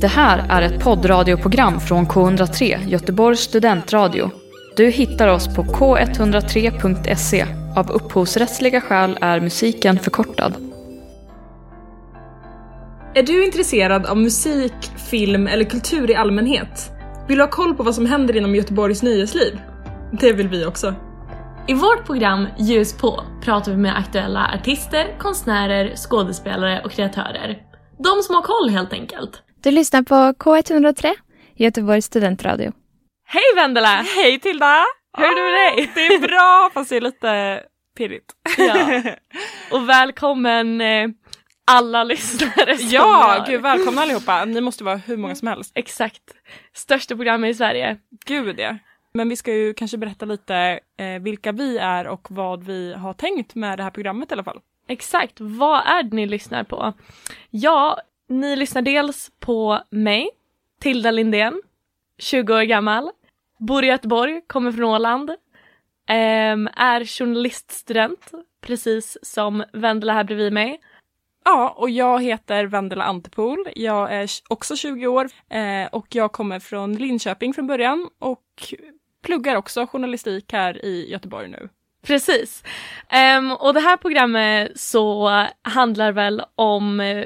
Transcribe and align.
Det 0.00 0.06
här 0.06 0.46
är 0.48 0.62
ett 0.62 0.84
poddradioprogram 0.84 1.80
från 1.80 2.06
K103, 2.06 2.88
Göteborgs 2.88 3.40
studentradio. 3.40 4.30
Du 4.76 4.90
hittar 4.90 5.28
oss 5.28 5.54
på 5.56 5.62
k103.se. 5.62 7.46
Av 7.76 7.90
upphovsrättsliga 7.90 8.80
skäl 8.80 9.18
är 9.20 9.40
musiken 9.40 9.98
förkortad. 9.98 10.54
Är 13.14 13.22
du 13.22 13.44
intresserad 13.44 14.06
av 14.06 14.16
musik, 14.16 14.90
film 15.10 15.46
eller 15.46 15.64
kultur 15.64 16.10
i 16.10 16.14
allmänhet? 16.14 16.90
Vill 17.28 17.36
du 17.36 17.42
ha 17.42 17.50
koll 17.50 17.74
på 17.74 17.82
vad 17.82 17.94
som 17.94 18.06
händer 18.06 18.36
inom 18.36 18.54
Göteborgs 18.54 19.02
nöjesliv? 19.02 19.58
Det 20.20 20.32
vill 20.32 20.48
vi 20.48 20.66
också. 20.66 20.94
I 21.68 21.74
vårt 21.74 22.06
program 22.06 22.46
Ljus 22.58 22.98
på 22.98 23.24
pratar 23.42 23.72
vi 23.72 23.78
med 23.78 23.98
aktuella 23.98 24.50
artister, 24.60 25.18
konstnärer, 25.18 25.96
skådespelare 25.96 26.82
och 26.84 26.90
kreatörer. 26.90 27.58
De 27.98 28.22
som 28.22 28.34
har 28.34 28.42
koll 28.42 28.70
helt 28.70 28.92
enkelt. 28.92 29.42
Du 29.68 29.72
lyssnar 29.72 30.02
på 30.02 30.14
K103, 30.14 31.14
Göteborgs 31.54 32.04
studentradio. 32.04 32.72
Hej 33.26 33.42
Vendela! 33.56 33.88
Hej 33.88 34.38
Tilda! 34.40 34.84
Hur 35.18 35.24
är 35.24 35.34
det 35.36 35.42
med 35.42 35.76
dig? 35.76 35.90
Det 35.94 36.14
är 36.14 36.28
bra 36.28 36.70
fast 36.74 36.90
det 36.90 36.96
är 36.96 37.00
lite 37.00 37.62
pirrigt. 37.96 38.32
Ja. 38.58 39.02
Och 39.76 39.88
välkommen 39.88 40.80
eh, 40.80 41.08
alla 41.70 42.04
lyssnare 42.04 42.78
som 42.78 42.88
ja, 42.90 43.44
gud 43.48 43.60
välkomna 43.60 44.02
allihopa. 44.02 44.44
Ni 44.44 44.60
måste 44.60 44.84
vara 44.84 44.96
hur 44.96 45.16
många 45.16 45.34
som 45.34 45.48
helst. 45.48 45.72
Exakt. 45.74 46.22
Största 46.74 47.16
programmet 47.16 47.50
i 47.50 47.54
Sverige. 47.54 47.96
Gud 48.26 48.60
ja. 48.60 48.76
Men 49.14 49.28
vi 49.28 49.36
ska 49.36 49.52
ju 49.52 49.74
kanske 49.74 49.96
berätta 49.96 50.26
lite 50.26 50.80
eh, 50.98 51.22
vilka 51.22 51.52
vi 51.52 51.78
är 51.78 52.06
och 52.06 52.26
vad 52.30 52.64
vi 52.64 52.94
har 52.94 53.12
tänkt 53.12 53.54
med 53.54 53.78
det 53.78 53.82
här 53.82 53.90
programmet 53.90 54.30
i 54.30 54.34
alla 54.34 54.44
fall. 54.44 54.60
Exakt, 54.88 55.40
vad 55.40 55.86
är 55.86 56.02
det 56.02 56.16
ni 56.16 56.26
lyssnar 56.26 56.64
på? 56.64 56.92
Ja, 57.50 58.00
ni 58.28 58.56
lyssnar 58.56 58.82
dels 58.82 59.30
på 59.40 59.80
mig, 59.90 60.30
Tilda 60.80 61.10
Lindén, 61.10 61.62
20 62.18 62.54
år 62.54 62.62
gammal, 62.62 63.10
bor 63.58 63.84
i 63.84 63.86
Göteborg, 63.86 64.40
kommer 64.46 64.72
från 64.72 64.84
Åland, 64.84 65.30
ehm, 66.08 66.68
är 66.76 67.04
journaliststudent, 67.04 68.30
precis 68.60 69.18
som 69.22 69.64
Vendela 69.72 70.12
här 70.12 70.24
bredvid 70.24 70.52
mig. 70.52 70.80
Ja, 71.44 71.74
och 71.76 71.90
jag 71.90 72.22
heter 72.22 72.64
Vendela 72.64 73.04
Antepol. 73.04 73.68
Jag 73.74 74.12
är 74.12 74.30
också 74.48 74.76
20 74.76 75.06
år 75.06 75.28
eh, 75.48 75.86
och 75.92 76.06
jag 76.10 76.32
kommer 76.32 76.60
från 76.60 76.92
Linköping 76.96 77.54
från 77.54 77.66
början 77.66 78.08
och 78.18 78.74
pluggar 79.22 79.56
också 79.56 79.86
journalistik 79.86 80.52
här 80.52 80.84
i 80.84 81.10
Göteborg 81.10 81.48
nu. 81.48 81.68
Precis. 82.02 82.64
Ehm, 83.08 83.52
och 83.52 83.74
det 83.74 83.80
här 83.80 83.96
programmet 83.96 84.80
så 84.80 85.28
handlar 85.62 86.12
väl 86.12 86.42
om 86.54 87.00
eh, 87.00 87.24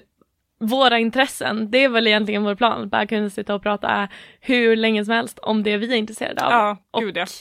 våra 0.62 0.98
intressen. 0.98 1.70
Det 1.70 1.78
är 1.84 1.88
väl 1.88 2.06
egentligen 2.06 2.44
vår 2.44 2.54
plan, 2.54 2.88
bara 2.88 3.06
kunna 3.06 3.30
sitta 3.30 3.54
och 3.54 3.62
prata 3.62 4.08
hur 4.40 4.76
länge 4.76 5.04
som 5.04 5.14
helst 5.14 5.38
om 5.38 5.62
det 5.62 5.76
vi 5.76 5.92
är 5.92 5.96
intresserade 5.96 6.46
av. 6.46 6.52
Ja, 6.52 6.76
Och, 6.90 7.00
gud 7.00 7.16
ja. 7.16 7.26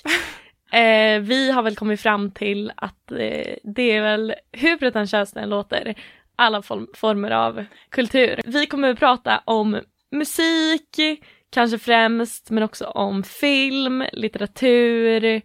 Eh, 0.73 1.19
vi 1.19 1.52
har 1.52 1.63
väl 1.63 1.75
kommit 1.75 2.02
fram 2.02 2.31
till 2.31 2.72
att 2.75 3.11
eh, 3.11 3.53
det 3.63 3.91
är 3.91 4.02
väl, 4.02 4.33
hur 4.52 4.78
pretentiöst 4.78 5.33
det 5.33 5.39
än 5.39 5.50
låter, 5.50 5.95
alla 6.36 6.61
form 6.61 6.88
former 6.94 7.31
av 7.31 7.66
kultur. 7.89 8.39
Vi 8.45 8.66
kommer 8.66 8.89
att 8.89 9.00
prata 9.00 9.41
om 9.45 9.80
musik, 10.11 11.00
kanske 11.50 11.78
främst, 11.80 12.50
men 12.50 12.63
också 12.63 12.85
om 12.85 13.23
film, 13.23 14.03
litteratur, 14.13 15.41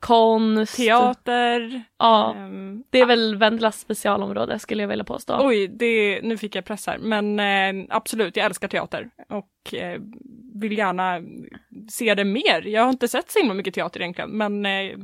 konst. 0.00 0.76
Teater. 0.76 1.82
Ja, 1.98 2.34
ehm, 2.34 2.84
det 2.90 3.00
är 3.00 3.06
väl 3.06 3.36
Vendelas 3.36 3.80
specialområde 3.80 4.58
skulle 4.58 4.82
jag 4.82 4.88
vilja 4.88 5.04
påstå. 5.04 5.36
Oj, 5.40 5.68
det, 5.68 6.20
nu 6.22 6.36
fick 6.36 6.54
jag 6.54 6.64
press 6.64 6.86
här. 6.86 6.98
Men 6.98 7.40
eh, 7.40 7.86
absolut, 7.90 8.36
jag 8.36 8.46
älskar 8.46 8.68
teater 8.68 9.10
och 9.28 9.74
eh, 9.74 10.00
vill 10.54 10.78
gärna 10.78 11.20
se 11.90 12.14
det 12.14 12.24
mer. 12.24 12.66
Jag 12.66 12.82
har 12.82 12.90
inte 12.90 13.08
sett 13.08 13.30
så 13.30 13.38
himla 13.38 13.54
mycket 13.54 13.74
teater 13.74 14.00
egentligen, 14.00 14.30
men 14.30 14.66
eh, 14.66 14.98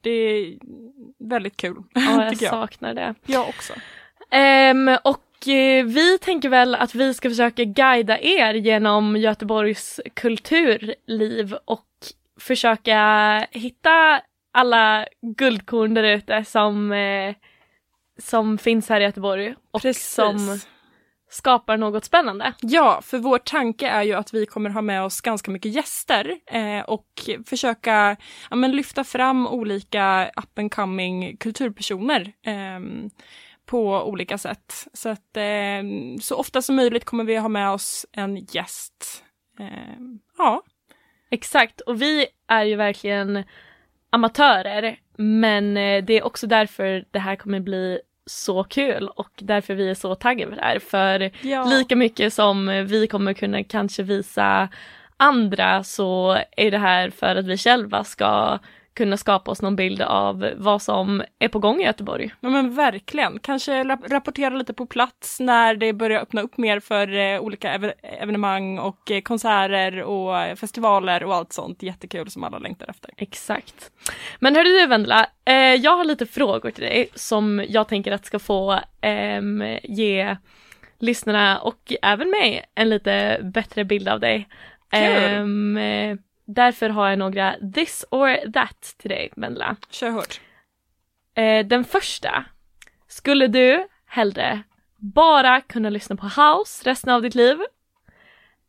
det 0.00 0.10
är 0.10 0.54
väldigt 1.18 1.56
kul. 1.56 1.76
Ja, 1.94 2.24
jag 2.24 2.32
jag. 2.32 2.50
saknar 2.50 2.94
det. 2.94 3.14
Jag 3.26 3.48
också. 3.48 3.72
Ehm, 4.30 4.88
och 5.04 5.48
eh, 5.48 5.84
vi 5.84 6.18
tänker 6.18 6.48
väl 6.48 6.74
att 6.74 6.94
vi 6.94 7.14
ska 7.14 7.28
försöka 7.28 7.64
guida 7.64 8.18
er 8.20 8.54
genom 8.54 9.16
Göteborgs 9.16 10.00
kulturliv 10.14 11.54
och 11.64 11.86
försöka 12.40 12.98
hitta 13.50 14.20
alla 14.52 15.06
guldkorn 15.36 15.94
där 15.94 16.02
ute 16.02 16.44
som, 16.44 16.92
eh, 16.92 17.34
som 18.18 18.58
finns 18.58 18.88
här 18.88 19.00
i 19.00 19.04
Göteborg 19.04 19.54
och 19.70 19.82
Precis. 19.82 20.14
som 20.14 20.58
skapar 21.30 21.76
något 21.76 22.04
spännande. 22.04 22.52
Ja, 22.60 23.00
för 23.02 23.18
vår 23.18 23.38
tanke 23.38 23.88
är 23.88 24.02
ju 24.02 24.12
att 24.12 24.34
vi 24.34 24.46
kommer 24.46 24.70
ha 24.70 24.82
med 24.82 25.02
oss 25.02 25.20
ganska 25.20 25.50
mycket 25.50 25.72
gäster 25.74 26.38
eh, 26.46 26.80
och 26.80 27.30
försöka 27.46 28.16
ja, 28.50 28.56
men 28.56 28.72
lyfta 28.72 29.04
fram 29.04 29.46
olika 29.46 30.30
up 30.36 30.58
and 30.58 30.74
coming 30.74 31.36
kulturpersoner 31.36 32.32
ehm, 32.42 33.10
på 33.66 34.02
olika 34.02 34.38
sätt. 34.38 34.86
Så 34.92 35.08
att 35.08 35.36
ehm, 35.36 36.18
så 36.20 36.36
ofta 36.36 36.62
som 36.62 36.76
möjligt 36.76 37.04
kommer 37.04 37.24
vi 37.24 37.36
ha 37.36 37.48
med 37.48 37.70
oss 37.70 38.06
en 38.12 38.36
gäst. 38.36 39.24
Ehm, 39.58 40.18
ja, 40.38 40.62
Exakt, 41.32 41.80
och 41.80 42.02
vi 42.02 42.26
är 42.48 42.64
ju 42.64 42.76
verkligen 42.76 43.44
amatörer 44.10 44.96
men 45.16 45.76
eh, 45.76 46.04
det 46.04 46.18
är 46.18 46.24
också 46.24 46.46
därför 46.46 47.04
det 47.10 47.18
här 47.18 47.36
kommer 47.36 47.60
bli 47.60 48.00
så 48.26 48.64
kul 48.64 49.08
och 49.08 49.30
därför 49.38 49.74
vi 49.74 49.90
är 49.90 49.94
så 49.94 50.14
taggade 50.14 50.50
för 50.50 50.56
det 50.56 50.62
här. 50.62 50.78
För 50.78 51.30
ja. 51.42 51.64
lika 51.64 51.96
mycket 51.96 52.32
som 52.32 52.86
vi 52.88 53.06
kommer 53.06 53.32
kunna 53.32 53.64
kanske 53.64 54.02
visa 54.02 54.68
andra 55.16 55.84
så 55.84 56.38
är 56.56 56.70
det 56.70 56.78
här 56.78 57.10
för 57.10 57.36
att 57.36 57.46
vi 57.46 57.56
själva 57.56 58.04
ska 58.04 58.58
kunna 58.94 59.16
skapa 59.16 59.50
oss 59.50 59.62
någon 59.62 59.76
bild 59.76 60.02
av 60.02 60.50
vad 60.56 60.82
som 60.82 61.22
är 61.38 61.48
på 61.48 61.58
gång 61.58 61.80
i 61.80 61.84
Göteborg. 61.84 62.30
Ja 62.40 62.48
men 62.48 62.74
verkligen. 62.74 63.38
Kanske 63.38 63.84
rap- 63.84 64.08
rapportera 64.08 64.54
lite 64.54 64.74
på 64.74 64.86
plats 64.86 65.40
när 65.40 65.74
det 65.74 65.92
börjar 65.92 66.20
öppna 66.20 66.40
upp 66.40 66.58
mer 66.58 66.80
för 66.80 67.16
eh, 67.16 67.40
olika 67.40 67.74
ev- 67.78 67.92
evenemang 68.02 68.78
och 68.78 69.10
eh, 69.10 69.20
konserter 69.20 70.02
och 70.02 70.38
eh, 70.38 70.54
festivaler 70.54 71.24
och 71.24 71.34
allt 71.34 71.52
sånt 71.52 71.82
jättekul 71.82 72.30
som 72.30 72.44
alla 72.44 72.58
längtar 72.58 72.90
efter. 72.90 73.10
Exakt. 73.16 73.90
Men 74.38 74.56
hörru 74.56 74.68
du 74.68 74.86
Vendela, 74.86 75.26
eh, 75.44 75.54
jag 75.54 75.96
har 75.96 76.04
lite 76.04 76.26
frågor 76.26 76.70
till 76.70 76.84
dig 76.84 77.08
som 77.14 77.64
jag 77.68 77.88
tänker 77.88 78.12
att 78.12 78.24
ska 78.24 78.38
få 78.38 78.80
ehm, 79.00 79.64
ge 79.82 80.36
lyssnarna 80.98 81.58
och 81.58 81.92
även 82.02 82.30
mig 82.30 82.64
en 82.74 82.88
lite 82.90 83.40
bättre 83.42 83.84
bild 83.84 84.08
av 84.08 84.20
dig. 84.20 84.48
Kul. 84.90 86.18
Därför 86.54 86.88
har 86.88 87.08
jag 87.08 87.18
några 87.18 87.56
this 87.74 88.04
or 88.10 88.52
that 88.52 88.94
till 88.96 89.10
dig 89.10 89.32
Vendela. 89.36 89.76
Kör 89.90 90.10
hårt. 90.10 90.40
Eh, 91.34 91.66
den 91.66 91.84
första, 91.84 92.44
skulle 93.08 93.46
du 93.46 93.86
hellre 94.06 94.62
bara 94.96 95.60
kunna 95.60 95.90
lyssna 95.90 96.16
på 96.16 96.26
house 96.26 96.90
resten 96.90 97.12
av 97.12 97.22
ditt 97.22 97.34
liv? 97.34 97.58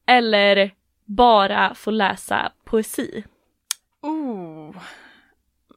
Eller 0.08 0.72
bara 1.06 1.74
få 1.76 1.92
läsa 1.92 2.52
poesi? 2.66 3.24
Oh. 4.02 4.76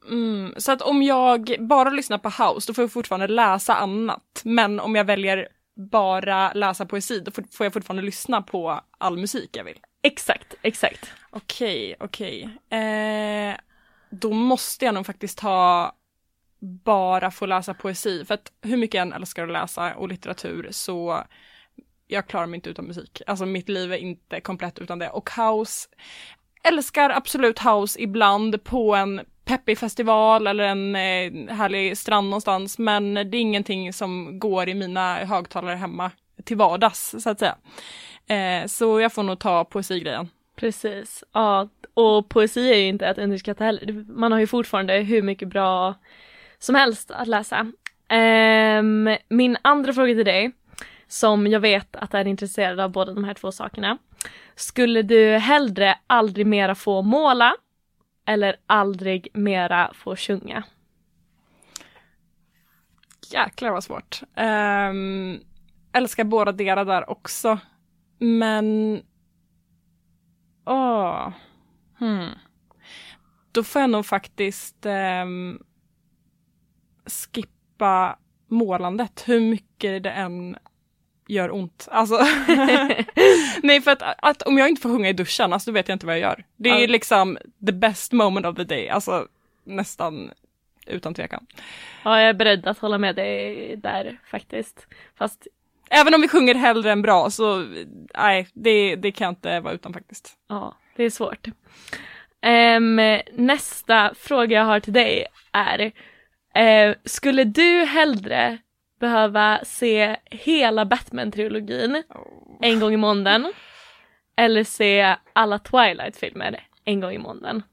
Mm. 0.09 0.53
Så 0.57 0.71
att 0.71 0.81
om 0.81 1.03
jag 1.03 1.55
bara 1.59 1.89
lyssnar 1.89 2.17
på 2.17 2.29
house 2.29 2.67
då 2.67 2.73
får 2.73 2.83
jag 2.83 2.91
fortfarande 2.91 3.27
läsa 3.27 3.75
annat. 3.75 4.41
Men 4.43 4.79
om 4.79 4.95
jag 4.95 5.05
väljer 5.05 5.47
bara 5.91 6.53
läsa 6.53 6.85
poesi 6.85 7.19
då 7.19 7.31
får 7.31 7.65
jag 7.65 7.73
fortfarande 7.73 8.03
lyssna 8.03 8.41
på 8.41 8.81
all 8.97 9.17
musik 9.17 9.49
jag 9.57 9.63
vill. 9.63 9.79
Exakt, 10.01 10.55
exakt. 10.61 11.13
Okej, 11.35 11.95
okej. 11.99 12.49
Eh, 12.69 13.55
då 14.09 14.31
måste 14.31 14.85
jag 14.85 14.93
nog 14.93 15.05
faktiskt 15.05 15.39
ha 15.39 15.95
bara 16.59 17.31
få 17.31 17.45
läsa 17.45 17.73
poesi. 17.73 18.25
För 18.25 18.33
att 18.33 18.51
hur 18.61 18.77
mycket 18.77 18.93
jag 18.93 19.01
än 19.01 19.13
älskar 19.13 19.43
att 19.43 19.53
läsa 19.53 19.95
och 19.95 20.07
litteratur 20.09 20.67
så 20.71 21.23
jag 22.07 22.27
klarar 22.27 22.45
mig 22.45 22.55
inte 22.55 22.69
utan 22.69 22.85
musik. 22.85 23.21
Alltså 23.27 23.45
mitt 23.45 23.69
liv 23.69 23.93
är 23.93 23.97
inte 23.97 24.41
komplett 24.41 24.79
utan 24.79 24.99
det. 24.99 25.09
Och 25.09 25.29
house, 25.29 25.89
älskar 26.63 27.09
absolut 27.09 27.59
house 27.59 28.01
ibland 28.01 28.63
på 28.63 28.95
en 28.95 29.21
peppig 29.45 29.77
festival 29.77 30.47
eller 30.47 30.63
en 30.63 30.95
eh, 30.95 31.55
härlig 31.55 31.97
strand 31.97 32.29
någonstans. 32.29 32.77
Men 32.77 33.13
det 33.13 33.21
är 33.21 33.35
ingenting 33.35 33.93
som 33.93 34.39
går 34.39 34.69
i 34.69 34.73
mina 34.73 35.15
högtalare 35.15 35.75
hemma 35.75 36.11
till 36.43 36.57
vardags 36.57 37.15
så 37.19 37.29
att 37.29 37.39
säga. 37.39 37.57
Eh, 38.27 38.67
så 38.67 38.99
jag 38.99 39.13
får 39.13 39.23
nog 39.23 39.39
ta 39.39 39.65
poesigrejen. 39.65 40.29
Precis, 40.55 41.23
ja 41.31 41.69
och 41.93 42.29
poesi 42.29 42.71
är 42.71 42.77
ju 42.77 42.87
inte 42.87 43.09
att 43.09 43.17
underskatta 43.17 43.63
heller. 43.63 44.05
Man 44.07 44.31
har 44.31 44.39
ju 44.39 44.47
fortfarande 44.47 44.93
hur 44.93 45.21
mycket 45.21 45.47
bra 45.47 45.95
som 46.59 46.75
helst 46.75 47.11
att 47.11 47.27
läsa. 47.27 47.71
Um, 48.79 49.17
min 49.29 49.57
andra 49.61 49.93
fråga 49.93 50.13
till 50.13 50.25
dig, 50.25 50.51
som 51.07 51.47
jag 51.47 51.59
vet 51.59 51.95
att 51.95 52.13
är 52.13 52.27
intresserad 52.27 52.79
av 52.79 52.91
båda 52.91 53.13
de 53.13 53.23
här 53.23 53.33
två 53.33 53.51
sakerna. 53.51 53.97
Skulle 54.55 55.01
du 55.01 55.37
hellre 55.37 55.97
aldrig 56.07 56.45
mera 56.47 56.75
få 56.75 57.01
måla 57.01 57.55
eller 58.25 58.55
aldrig 58.67 59.27
mera 59.33 59.91
få 59.93 60.15
sjunga? 60.15 60.63
Jäklar 63.31 63.71
vad 63.71 63.83
svårt. 63.83 64.21
Um, 64.35 65.39
älskar 65.93 66.23
båda 66.23 66.51
delar 66.51 66.85
där 66.85 67.09
också. 67.09 67.59
Men 68.17 69.01
Åh. 70.65 71.29
Hmm. 71.99 72.29
Då 73.51 73.63
får 73.63 73.81
jag 73.81 73.89
nog 73.89 74.05
faktiskt 74.05 74.85
ehm, 74.85 75.59
skippa 77.05 78.17
målandet, 78.47 79.23
hur 79.27 79.39
mycket 79.39 80.03
det 80.03 80.09
än 80.11 80.57
gör 81.27 81.53
ont. 81.55 81.87
Alltså, 81.91 82.15
nej 83.63 83.81
för 83.81 83.91
att, 83.91 84.01
att 84.17 84.41
om 84.41 84.57
jag 84.57 84.69
inte 84.69 84.81
får 84.81 84.89
sjunga 84.89 85.09
i 85.09 85.13
duschen, 85.13 85.53
alltså 85.53 85.71
då 85.71 85.73
vet 85.73 85.87
jag 85.87 85.95
inte 85.95 86.05
vad 86.05 86.15
jag 86.15 86.21
gör. 86.21 86.45
Det 86.55 86.69
är 86.69 86.79
Ja. 86.81 86.87
liksom 86.87 87.37
the 87.65 87.71
best 87.71 88.11
moment 88.11 88.45
of 88.45 88.55
the 88.55 88.63
day, 88.63 88.89
alltså 88.89 89.27
nästan 89.63 90.31
utan 90.87 91.13
tvekan. 91.13 91.45
Ja, 92.03 92.19
jag 92.21 92.29
är 92.29 92.33
beredd 92.33 92.67
att 92.67 92.77
hålla 92.79 92.97
med 92.97 93.15
dig 93.15 93.75
där 93.75 94.17
faktiskt. 94.31 94.87
Fast 95.15 95.47
Även 95.95 96.13
om 96.13 96.21
vi 96.21 96.27
sjunger 96.27 96.55
hellre 96.55 96.91
än 96.91 97.01
bra 97.01 97.29
så 97.29 97.65
nej, 98.17 98.47
det, 98.53 98.95
det 98.95 99.11
kan 99.11 99.25
jag 99.25 99.31
inte 99.31 99.59
vara 99.59 99.73
utan 99.73 99.93
faktiskt. 99.93 100.33
ja, 100.47 100.77
det 100.95 101.03
är 101.03 101.09
svårt. 101.09 101.47
Ehm, 102.41 103.19
nästa 103.33 104.13
fråga 104.15 104.57
jag 104.57 104.65
har 104.65 104.79
till 104.79 104.93
dig 104.93 105.25
är 105.51 105.91
eh, 106.55 106.95
Skulle 107.05 107.43
du 107.43 107.85
hellre 107.85 108.57
behöva 108.99 109.59
se 109.65 110.17
hela 110.25 110.85
Batman-trilogin 110.85 112.03
en 112.61 112.79
gång 112.79 112.93
i 112.93 112.97
månaden 112.97 113.53
eller 114.35 114.63
se 114.63 115.15
alla 115.33 115.59
Twilight-filmer 115.59 116.67
en 116.85 116.99
gång 116.99 117.11
i 117.11 117.17
månaden? 117.17 117.63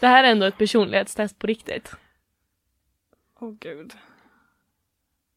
Det 0.00 0.06
här 0.06 0.24
är 0.24 0.28
ändå 0.28 0.46
ett 0.46 0.58
personlighetstest 0.58 1.38
på 1.38 1.46
riktigt. 1.46 1.92
Åh 3.40 3.54
gud. 3.60 3.92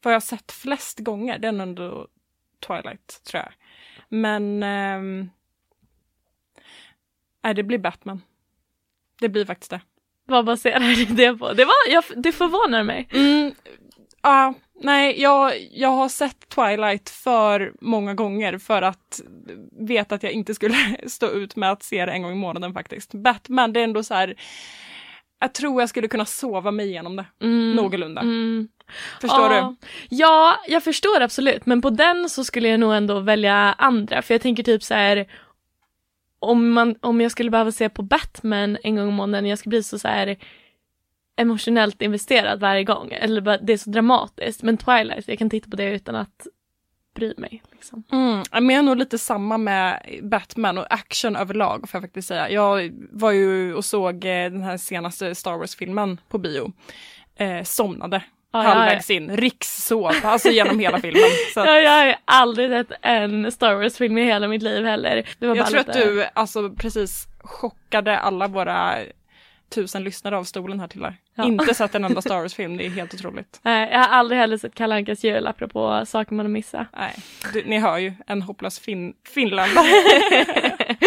Vad 0.02 0.14
jag 0.14 0.24
sett 0.24 0.52
flest 0.52 1.00
gånger, 1.00 1.52
nog 1.52 1.62
ändå 1.62 2.08
Twilight, 2.68 3.22
tror 3.24 3.44
jag. 3.44 3.54
Men... 4.10 4.60
nej, 7.44 7.54
det 7.56 7.64
blir 7.64 7.78
Batman. 7.78 8.22
Det 9.20 9.30
blir 9.30 9.46
faktiskt 9.46 9.72
det. 9.72 9.82
Vad 10.26 10.46
baserar 10.46 10.80
du 10.96 11.06
det 11.06 11.34
på? 11.38 11.54
Det, 11.54 11.66
var, 11.66 11.76
jag, 11.90 12.04
det 12.16 12.32
förvånar 12.32 12.84
mig. 12.84 13.08
Mm, 13.12 13.52
ja, 14.22 14.54
nej, 14.82 15.22
jag, 15.22 15.54
jag 15.72 15.90
har 15.90 16.10
sett 16.10 16.50
Twilight 16.50 17.10
för 17.10 17.74
många 17.82 18.14
gånger 18.14 18.58
för 18.58 18.82
att 18.82 19.22
veta 19.72 20.16
att 20.16 20.24
jag 20.24 20.32
inte 20.32 20.56
skulle 20.56 20.76
stå 21.08 21.28
ut 21.32 21.56
med 21.56 21.72
att 21.72 21.84
se 21.84 22.06
det 22.06 22.12
en 22.12 22.22
gång 22.22 22.32
i 22.32 22.36
månaden 22.36 22.74
faktiskt. 22.74 23.14
Batman, 23.14 23.74
det 23.74 23.80
är 23.80 23.84
ändå 23.84 24.04
så 24.04 24.14
här... 24.14 24.36
Jag 25.40 25.54
tror 25.54 25.82
jag 25.82 25.90
skulle 25.90 26.08
kunna 26.08 26.26
sova 26.26 26.72
mig 26.72 26.88
igenom 26.88 27.16
det, 27.16 27.26
Mm, 27.42 27.72
någorlunda. 27.76 28.22
mm. 28.22 28.68
Förstår 29.22 29.54
Ja. 29.54 29.76
du? 29.80 29.88
Ja, 30.10 30.60
jag 30.68 30.84
förstår 30.84 31.22
absolut, 31.22 31.66
men 31.66 31.82
på 31.82 31.90
den 31.90 32.30
så 32.30 32.44
skulle 32.44 32.68
jag 32.70 32.80
nog 32.80 32.94
ändå 32.94 33.20
välja 33.20 33.54
andra, 33.78 34.22
för 34.22 34.34
jag 34.34 34.42
tänker 34.42 34.64
typ 34.64 34.84
så 34.84 34.94
här 34.94 35.28
om, 36.40 36.72
man, 36.72 36.96
om 37.02 37.22
jag 37.22 37.32
skulle 37.32 37.50
behöva 37.50 37.72
se 37.72 37.90
på 37.90 38.02
Batman 38.02 38.78
en 38.84 38.96
gång 38.96 39.10
i 39.10 39.12
månaden, 39.12 39.46
jag 39.46 39.60
skulle 39.60 39.70
bli 39.70 39.84
så, 39.84 40.00
så 40.00 40.08
här 40.08 40.38
emotionellt 41.36 42.02
investerad 42.02 42.60
varje 42.60 42.84
gång, 42.84 43.12
eller 43.12 43.42
bara, 43.42 43.58
det 43.58 43.74
är 43.74 43.78
så 43.78 43.90
dramatiskt, 43.90 44.64
men 44.64 44.78
Twilight, 44.78 45.28
jag 45.28 45.40
kan 45.40 45.50
titta 45.50 45.70
på 45.70 45.76
det 45.76 45.92
utan 45.92 46.16
att 46.16 46.48
bry 47.16 47.34
mig. 47.38 47.64
Liksom. 47.72 48.04
Mm, 48.12 48.44
men 48.52 48.70
jag 48.70 48.80
är 48.80 48.84
nog 48.84 48.98
lite 48.98 49.18
samma 49.18 49.58
med 49.58 50.02
Batman 50.24 50.78
och 50.78 50.94
action 50.94 51.36
överlag 51.36 51.90
får 51.90 51.98
jag 51.98 52.04
faktiskt 52.04 52.28
säga. 52.28 52.50
Jag 52.50 52.92
var 53.12 53.32
ju 53.32 53.74
och 53.74 53.86
såg 53.86 54.16
eh, 54.26 54.52
den 54.52 54.62
här 54.62 54.78
senaste 54.78 55.36
Star 55.36 55.58
Wars-filmen 55.58 56.20
på 56.30 56.38
bio. 56.38 56.72
Eh, 57.36 57.64
somnade 57.64 58.24
Ja, 58.52 58.60
halvvägs 58.60 59.10
in, 59.10 59.38
rikssov, 59.38 60.12
alltså 60.24 60.50
genom 60.50 60.80
hela 60.80 61.00
filmen. 61.00 61.24
Så 61.54 61.60
att, 61.60 61.66
Ja, 61.66 61.80
jag 61.80 61.92
har 61.92 62.06
ju 62.06 62.14
aldrig 62.26 62.70
sett 62.70 62.92
en 63.02 63.52
Star 63.52 63.74
Wars-film 63.76 64.18
i 64.18 64.24
hela 64.24 64.48
mitt 64.48 64.62
liv 64.64 64.86
heller. 64.86 65.28
Det 65.40 65.48
var 65.48 65.56
jag 65.56 65.68
tror 65.68 65.80
att 65.80 65.88
lite- 65.88 66.06
du 66.06 66.26
alltså 66.34 66.70
precis 66.70 67.28
chockade 67.40 68.18
alla 68.20 68.48
våra 68.48 68.96
tusen 69.76 70.04
lyssnare 70.04 70.38
av 70.38 70.44
stolen 70.44 70.80
här 70.80 70.88
till 70.88 71.04
här. 71.04 71.16
Ja. 71.36 71.44
Inte 71.46 71.74
sett 71.74 71.96
en 71.96 72.06
enda 72.06 72.22
Star 72.26 72.40
Wars-film, 72.42 72.78
det 72.78 72.86
är 72.86 72.90
helt 72.90 73.14
otroligt. 73.14 73.60
Nej, 73.62 73.90
jag 73.92 74.00
har 74.00 74.08
aldrig 74.08 74.40
heller 74.40 74.58
sett 74.58 74.76
Kalle 74.76 74.96
Ankas 74.96 75.24
jul 75.24 75.48
apropå 75.48 76.04
saker 76.08 76.34
man 76.36 76.46
har 76.46 76.52
missat. 76.52 76.88
Nej, 76.98 77.16
du, 77.54 77.64
ni 77.66 77.80
hör 77.80 77.98
ju, 77.98 78.14
en 78.28 78.42
hopplös 78.42 78.80
fin 78.80 79.14
finländare. 79.34 79.86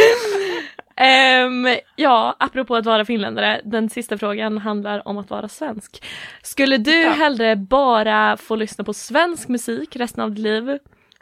Ehm, 0.97 1.67
ja, 1.97 2.37
apropå 2.39 2.77
att 2.77 2.87
vara 2.87 3.05
finländare, 3.05 3.61
den 3.65 3.91
sista 3.91 4.19
frågan 4.19 4.59
handlar 4.59 5.09
om 5.09 5.19
att 5.19 5.31
vara 5.31 5.49
svensk. 5.49 6.05
Skulle 6.43 6.77
du 6.77 7.01
Ja. 7.03 7.11
hellre 7.11 7.57
bara 7.57 8.37
få 8.37 8.57
lyssna 8.57 8.85
på 8.85 8.95
svensk 8.95 9.49
musik 9.49 9.97
resten 9.97 10.23
av 10.25 10.31
ditt 10.31 10.39
liv 10.39 10.79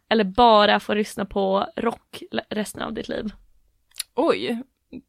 eller 0.09 0.25
bara 0.25 0.81
få 0.81 0.95
lyssna 0.95 1.25
på 1.25 1.67
rock 1.77 2.23
resten 2.51 2.83
av 2.83 2.93
ditt 2.93 3.09
liv? 3.09 3.25
Oj, 4.15 4.63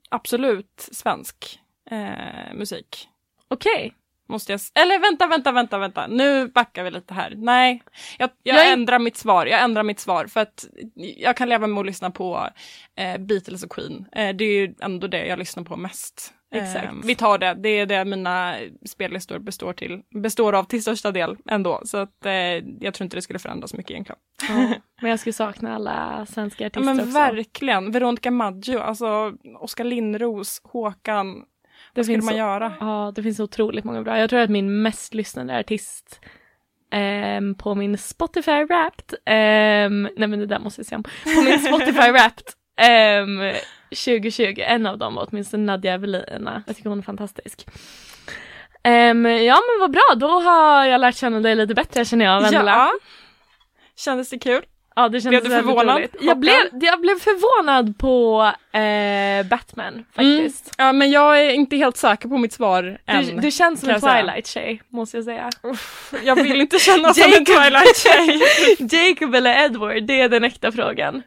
absolut 0.09 0.89
svensk 0.91 1.59
eh, 1.91 2.53
musik. 2.53 3.07
Okej. 3.47 3.93
Måste 4.31 4.51
jag... 4.51 4.61
Eller 4.79 4.99
vänta, 4.99 5.27
vänta, 5.27 5.51
vänta, 5.51 5.77
vänta. 5.77 6.07
Nu 6.07 6.47
backar 6.47 6.83
vi 6.83 6.91
lite 6.91 7.13
här. 7.13 7.33
Nej, 7.37 7.83
jag, 8.17 8.29
jag, 8.43 8.55
Jag 8.55 8.71
ändrar 8.71 8.99
mitt 8.99 9.17
svar. 9.17 9.45
Jag 9.45 9.61
ändrar 9.61 9.83
mitt 9.83 9.99
svar 9.99 10.25
för 10.25 10.39
att 10.39 10.65
jag 10.95 11.37
kan 11.37 11.49
leva 11.49 11.67
med 11.67 11.79
att 11.79 11.85
lyssna 11.85 12.11
på 12.11 12.49
eh, 12.97 13.17
Beatles 13.17 13.63
och 13.63 13.71
Queen. 13.71 14.05
Eh, 14.11 14.35
det 14.35 14.45
är 14.45 14.61
ju 14.61 14.75
ändå 14.81 15.07
det 15.07 15.25
jag 15.25 15.39
lyssnar 15.39 15.63
på 15.63 15.75
mest. 15.77 16.33
Exakt. 16.55 16.85
Eh, 16.85 16.91
vi 17.03 17.15
tar 17.15 17.37
det. 17.37 17.53
Det 17.53 17.69
är 17.69 17.85
det 17.85 18.05
mina 18.05 18.55
spellistor 18.89 19.39
består, 19.39 19.73
till, 19.73 20.01
består 20.23 20.53
av 20.53 20.63
till 20.63 20.81
största 20.81 21.11
del 21.11 21.37
ändå. 21.49 21.81
Så 21.85 21.97
att 21.97 22.25
eh, 22.25 22.33
jag 22.79 22.93
tror 22.93 23.03
inte 23.05 23.17
det 23.17 23.21
skulle 23.21 23.39
förändras 23.39 23.73
mycket 23.73 23.91
egentligen. 23.91 24.19
Ja, 24.49 24.73
men 25.01 25.09
jag 25.09 25.19
skulle 25.19 25.33
sakna 25.33 25.75
alla 25.75 26.25
svenska 26.25 26.63
Ja, 26.63 26.67
artister 26.67 26.81
men 26.93 26.99
också. 26.99 27.11
verkligen. 27.11 27.91
Veronica 27.91 28.31
Maggio, 28.31 28.79
alltså 28.79 29.33
Oskar 29.59 29.83
Lindros, 29.83 30.61
Håkan. 30.63 31.43
Det 31.93 32.03
skulle 32.03 32.21
man 32.21 32.37
göra? 32.37 32.73
Ja, 32.79 33.11
det 33.15 33.23
finns 33.23 33.39
otroligt 33.39 33.83
många 33.85 34.01
bra. 34.01 34.19
Jag 34.19 34.29
tror 34.29 34.39
att 34.39 34.49
min 34.49 34.81
mest 34.81 35.13
lyssnade 35.13 35.59
artist 35.59 36.19
ehm, 36.91 37.55
på 37.55 37.75
min 37.75 37.97
Spotify 37.97 38.63
Wrapped, 38.63 39.19
ehm, 39.25 40.09
nej 40.17 40.27
men 40.27 40.39
det 40.39 40.45
där 40.45 40.59
måste 40.59 40.79
jag 40.79 40.85
säga 40.85 40.97
om, 40.97 41.03
på 41.03 41.41
min 41.41 41.59
Spotify 41.67 42.11
Wrapped 42.11 42.45
ehm, 42.77 43.53
2020, 43.89 44.55
en 44.57 44.85
av 44.85 44.97
dem 44.97 45.15
var 45.15 45.27
åtminstone 45.31 45.63
Nadja 45.63 45.93
Evelina. 45.93 46.63
Jag 46.67 46.75
tycker 46.75 46.89
hon 46.89 46.99
är 46.99 47.03
fantastisk. 47.03 47.65
Ja 48.83 49.13
men 49.13 49.79
vad 49.79 49.91
bra, 49.91 50.15
då 50.15 50.27
har 50.27 50.85
jag 50.85 51.01
lärt 51.01 51.15
känna 51.15 51.39
dig 51.39 51.55
lite 51.55 51.73
bättre 51.73 52.05
känner 52.05 52.25
jag 52.25 52.41
Vendela. 52.41 52.71
Ja. 52.71 52.91
Kändes 53.95 54.29
det 54.29 54.39
kul? 54.39 54.63
Ja, 54.95 55.09
det 55.09 55.21
kändes 55.21 55.41
Blev 55.43 55.57
du 55.57 55.63
förvånad? 55.63 56.01
Jag 56.19 56.39
blev, 56.39 56.55
jag 56.71 57.01
blev 57.01 57.19
förvånad 57.19 57.97
på 57.97 58.41
eh, 58.77 59.45
Batman 59.45 60.05
faktiskt. 60.11 60.75
Ja, 60.77 60.93
men 60.93 61.11
jag 61.11 61.41
är 61.45 61.49
inte 61.49 61.75
helt 61.77 61.97
säker 61.97 62.29
på 62.29 62.37
mitt 62.37 62.53
svar 62.53 62.99
än. 63.05 63.25
Du, 63.25 63.41
du 63.41 63.51
känns 63.51 63.79
som 63.79 63.89
en. 63.89 64.01
Twilight-tjej, 64.01 64.81
måste 64.89 65.17
jag 65.17 65.23
säga. 65.23 65.49
Jag 66.23 66.35
vill 66.35 66.61
inte 66.61 66.79
känna 66.79 67.13
som 67.13 67.23
en. 67.23 67.45
Twilight-tjej. 67.45 68.41
Jacob 69.09 69.35
eller 69.35 69.63
Edward, 69.65 70.03
det 70.03 70.21
är 70.21 70.29
den 70.29 70.43
äkta 70.43 70.71
frågan. 70.71 71.23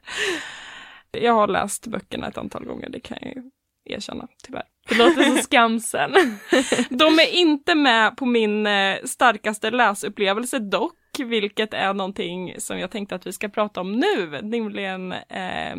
Jag 1.10 1.32
har 1.32 1.48
läst 1.48 1.86
böckerna 1.86 2.28
ett 2.28 2.38
antal 2.38 2.64
gånger, 2.64 2.88
det 2.88 3.00
kan 3.00 3.18
jag 3.20 3.30
ju 3.34 3.42
erkänna, 3.84 4.28
tyvärr. 4.46 4.64
Det 4.88 4.94
låter 4.94 5.36
så 5.36 5.42
skamsen. 5.42 6.12
De 6.90 7.18
är 7.18 7.34
inte 7.34 7.74
med 7.74 8.16
på 8.16 8.26
min 8.26 8.66
eh, 8.66 8.96
starkaste 9.04 9.70
läsupplevelse 9.70 10.58
dock, 10.58 10.94
vilket 11.18 11.74
är 11.74 11.94
någonting 11.94 12.54
som 12.58 12.78
jag 12.78 12.90
tänkte 12.90 13.14
att 13.14 13.26
vi 13.26 13.32
ska 13.32 13.48
prata 13.48 13.80
om 13.80 13.92
nu, 13.92 14.40
nämligen 14.42 15.12
eh, 15.12 15.76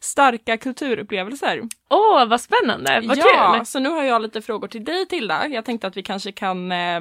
starka 0.00 0.56
kulturupplevelser. 0.56 1.62
Åh, 1.90 2.26
vad 2.26 2.40
spännande, 2.40 3.00
vad 3.04 3.18
ja, 3.18 3.54
kul! 3.56 3.66
så 3.66 3.78
nu 3.78 3.88
har 3.88 4.02
jag 4.02 4.22
lite 4.22 4.42
frågor 4.42 4.68
till 4.68 4.84
dig 4.84 5.06
Tilda. 5.06 5.48
Jag 5.48 5.64
tänkte 5.64 5.86
att 5.86 5.96
vi 5.96 6.02
kanske 6.02 6.32
kan, 6.32 6.72
eh, 6.72 7.00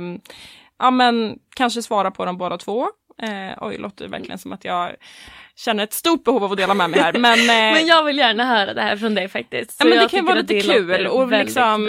ja 0.79 0.91
men 0.91 1.39
kanske 1.55 1.81
svara 1.81 2.11
på 2.11 2.25
dem 2.25 2.37
båda 2.37 2.57
två. 2.57 2.87
Eh, 3.21 3.57
oj, 3.61 3.77
låter 3.77 4.05
det 4.05 4.11
verkligen 4.11 4.39
som 4.39 4.53
att 4.53 4.65
jag 4.65 4.95
känner 5.55 5.83
ett 5.83 5.93
stort 5.93 6.23
behov 6.23 6.43
av 6.43 6.51
att 6.51 6.57
dela 6.57 6.73
med 6.73 6.89
mig 6.89 6.99
här. 6.99 7.13
Men, 7.13 7.39
eh, 7.39 7.45
Men 7.45 7.85
jag 7.87 8.03
vill 8.03 8.17
gärna 8.17 8.45
höra 8.45 8.73
det 8.73 8.81
här 8.81 8.97
från 8.97 9.15
dig 9.15 9.27
faktiskt. 9.27 9.75
Ja, 9.79 9.83
Så 9.83 9.89
men 9.89 9.99
det 9.99 10.09
kan 10.09 10.19
ju 10.19 10.25
vara 10.25 10.35
lite 10.35 10.61
kul 10.61 11.07
och 11.07 11.27
liksom- 11.29 11.87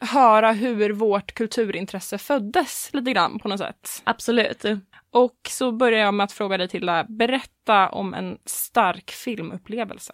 höra 0.00 0.52
hur 0.52 0.90
vårt 0.92 1.34
kulturintresse 1.34 2.18
föddes 2.18 2.90
lite 2.92 3.12
grann 3.12 3.38
på 3.38 3.48
något 3.48 3.58
sätt. 3.60 4.02
Absolut. 4.04 4.64
Och 5.10 5.36
så 5.48 5.72
börjar 5.72 6.00
jag 6.00 6.14
med 6.14 6.24
att 6.24 6.32
fråga 6.32 6.56
dig 6.56 6.68
Tilda, 6.68 7.04
berätta 7.04 7.88
om 7.88 8.14
en 8.14 8.38
stark 8.44 9.10
filmupplevelse. 9.10 10.12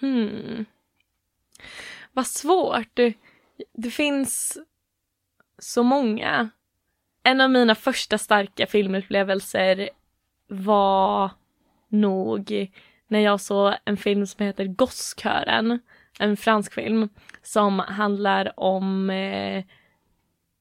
Hmm. 0.00 0.64
Vad 2.12 2.26
svårt. 2.26 2.98
Det 3.74 3.90
finns 3.90 4.58
så 5.58 5.82
många. 5.82 6.50
En 7.26 7.40
av 7.40 7.50
mina 7.50 7.74
första 7.74 8.18
starka 8.18 8.66
filmupplevelser 8.66 9.88
var 10.48 11.30
nog 11.88 12.70
när 13.08 13.20
jag 13.20 13.40
såg 13.40 13.74
en 13.84 13.96
film 13.96 14.26
som 14.26 14.46
heter 14.46 14.64
Gosskören. 14.64 15.78
En 16.18 16.36
fransk 16.36 16.72
film 16.72 17.08
som 17.42 17.78
handlar 17.78 18.60
om 18.60 19.10
eh, 19.10 19.64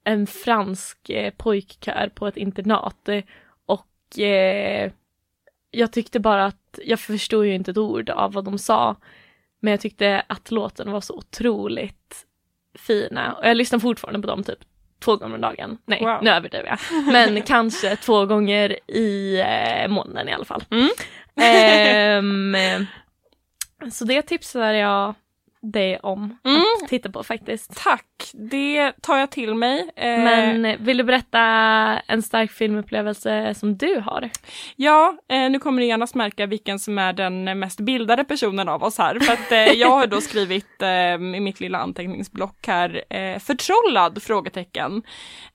en 0.03 0.27
fransk 0.27 1.09
eh, 1.09 1.33
pojkkör 1.37 2.11
på 2.15 2.27
ett 2.27 2.37
internat. 2.37 3.09
Och 3.65 4.19
eh, 4.19 4.91
jag 5.71 5.91
tyckte 5.91 6.19
bara 6.19 6.45
att 6.45 6.79
jag 6.85 6.99
förstod 6.99 7.45
ju 7.45 7.53
inte 7.53 7.71
ett 7.71 7.77
ord 7.77 8.09
av 8.09 8.33
vad 8.33 8.45
de 8.45 8.57
sa. 8.57 8.95
Men 9.59 9.71
jag 9.71 9.81
tyckte 9.81 10.23
att 10.27 10.51
låten 10.51 10.91
var 10.91 11.01
så 11.01 11.13
otroligt 11.13 12.25
fina 12.75 13.33
och 13.33 13.45
jag 13.47 13.57
lyssnar 13.57 13.79
fortfarande 13.79 14.21
på 14.21 14.27
dem 14.27 14.43
typ 14.43 14.59
två 15.03 15.15
gånger 15.15 15.35
om 15.35 15.41
dagen. 15.41 15.77
Nej, 15.85 15.99
Wow. 16.01 16.19
nu 16.21 16.29
överdriver 16.29 16.67
jag. 16.67 17.03
Men 17.13 17.41
kanske 17.47 17.95
två 17.95 18.25
gånger 18.25 18.77
i 18.91 19.39
eh, 19.39 19.87
månaden 19.87 20.29
i 20.29 20.33
alla 20.33 20.45
fall. 20.45 20.63
Mm. 20.71 20.89
Ehm, 21.41 22.55
så 23.91 24.05
det 24.05 24.21
tipsar 24.21 24.73
jag 24.73 25.13
dig 25.61 25.99
om 25.99 26.37
Mm. 26.45 26.61
att 26.83 26.89
titta 26.89 27.09
på 27.11 27.23
faktiskt. 27.23 27.83
Tack, 27.83 28.05
det 28.33 28.91
tar 29.01 29.17
jag 29.17 29.31
till 29.31 29.55
mig. 29.55 29.79
Eh, 29.95 30.05
Men 30.05 30.83
vill 30.85 30.97
du 30.97 31.03
berätta 31.03 31.39
en 32.07 32.21
stark 32.21 32.51
filmupplevelse 32.51 33.53
som 33.55 33.77
du 33.77 33.99
har? 34.05 34.29
Ja, 34.75 35.17
eh, 35.31 35.49
nu 35.49 35.59
kommer 35.59 35.79
ni 35.79 35.87
genast 35.87 36.15
märka 36.15 36.45
vilken 36.45 36.79
som 36.79 36.97
är 36.97 37.13
den 37.13 37.59
mest 37.59 37.79
bildade 37.79 38.23
personen 38.23 38.69
av 38.69 38.83
oss 38.83 38.97
här. 38.97 39.19
För 39.19 39.33
att 39.33 39.51
eh, 39.51 39.57
jag 39.59 39.89
har 39.89 40.07
då 40.07 40.21
skrivit 40.21 40.81
i 41.35 41.39
mitt 41.39 41.59
lilla 41.59 41.77
anteckningsblock 41.77 42.67
här, 42.67 43.03
förtrollad? 43.39 44.23
frågetecken. 44.23 45.03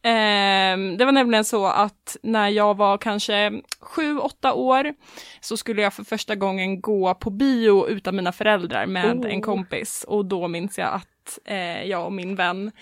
Eh, 0.02 0.96
det 0.98 1.04
var 1.04 1.12
nämligen 1.12 1.44
så 1.44 1.66
att 1.66 2.16
när 2.22 2.48
jag 2.48 2.76
var 2.76 2.98
kanske 2.98 3.52
sju, 3.80 4.18
åtta 4.18 4.52
år 4.54 4.94
så 5.40 5.56
skulle 5.56 5.82
jag 5.82 5.94
för 5.94 6.04
första 6.04 6.34
gången 6.34 6.80
gå 6.80 7.14
på 7.14 7.30
bio 7.30 7.88
utan 7.88 8.16
mina 8.16 8.32
föräldrar 8.32 8.86
med 8.86 9.18
Oh. 9.18 9.32
en 9.32 9.42
kompis. 9.42 10.04
Och 10.08 10.24
då 10.24 10.48
minns 10.48 10.78
jag 10.78 10.88
att 10.94 11.08
eh, 11.44 11.84
jag 11.84 12.04
och 12.04 12.12
min 12.12 12.34
vän 12.34 12.72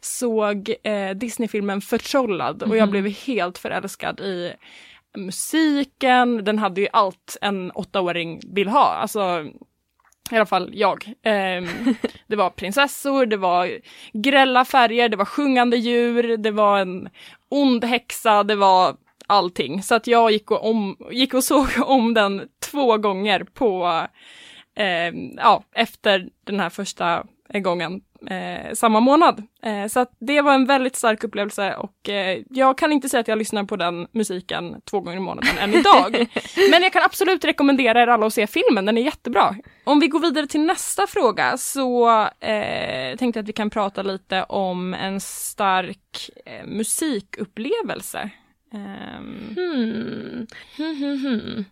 såg 0.00 0.74
eh, 0.82 1.10
Disneyfilmen 1.10 1.80
Förtrollad 1.80 2.62
och 2.62 2.76
jag 2.76 2.90
blev 2.90 3.06
helt 3.06 3.58
förälskad 3.58 4.20
i 4.20 4.52
musiken, 5.16 6.44
den 6.44 6.58
hade 6.58 6.80
ju 6.80 6.88
allt 6.92 7.36
en 7.40 7.70
åttaåring 7.70 8.40
vill 8.46 8.68
ha. 8.68 8.84
Alltså, 8.84 9.44
i 10.30 10.36
alla 10.36 10.46
fall 10.46 10.70
jag. 10.74 11.12
Ehm, 11.22 11.66
det 12.26 12.36
var 12.36 12.50
prinsessor, 12.50 13.26
det 13.26 13.36
var 13.36 13.78
grälla 14.12 14.64
färger, 14.64 15.08
det 15.08 15.16
var 15.16 15.24
sjungande 15.24 15.76
djur, 15.76 16.36
det 16.36 16.50
var 16.50 16.78
en 16.78 17.08
ond 17.48 17.84
häxa, 17.84 18.44
det 18.44 18.56
var 18.56 18.96
allting. 19.26 19.82
Så 19.82 19.94
att 19.94 20.06
jag 20.06 20.30
gick 20.30 20.50
och, 20.50 20.70
om, 20.70 20.96
gick 21.10 21.34
och 21.34 21.44
såg 21.44 21.68
om 21.84 22.14
den 22.14 22.48
två 22.70 22.96
gånger 22.96 23.44
på, 23.44 24.06
ehm, 24.74 25.30
ja, 25.36 25.64
efter 25.74 26.28
den 26.44 26.60
här 26.60 26.70
första 26.70 27.24
gången 27.54 28.00
eh, 28.30 28.74
samma 28.74 29.00
månad. 29.00 29.42
Eh, 29.62 29.86
så 29.86 30.00
att 30.00 30.12
det 30.18 30.40
var 30.40 30.54
en 30.54 30.66
väldigt 30.66 30.96
stark 30.96 31.24
upplevelse 31.24 31.74
och 31.74 32.08
eh, 32.08 32.42
jag 32.50 32.78
kan 32.78 32.92
inte 32.92 33.08
säga 33.08 33.20
att 33.20 33.28
jag 33.28 33.38
lyssnar 33.38 33.64
på 33.64 33.76
den 33.76 34.06
musiken 34.12 34.80
två 34.90 35.00
gånger 35.00 35.16
i 35.16 35.20
månaden 35.20 35.58
än 35.58 35.74
idag. 35.74 36.12
Men 36.70 36.82
jag 36.82 36.92
kan 36.92 37.02
absolut 37.02 37.44
rekommendera 37.44 38.02
er 38.02 38.06
alla 38.06 38.26
att 38.26 38.34
se 38.34 38.46
filmen, 38.46 38.86
den 38.86 38.98
är 38.98 39.02
jättebra. 39.02 39.56
Om 39.84 40.00
vi 40.00 40.08
går 40.08 40.20
vidare 40.20 40.46
till 40.46 40.60
nästa 40.60 41.06
fråga 41.06 41.56
så 41.56 42.10
eh, 42.40 43.16
tänkte 43.16 43.38
jag 43.38 43.42
att 43.42 43.48
vi 43.48 43.52
kan 43.52 43.70
prata 43.70 44.02
lite 44.02 44.42
om 44.42 44.94
en 44.94 45.20
stark 45.20 46.30
eh, 46.46 46.66
musikupplevelse. 46.66 48.30
Ehm, 48.72 49.54
Hmm. 49.56 50.46
Hmm, 50.76 50.96
hmm, 50.96 51.18
hmm. 51.18 51.64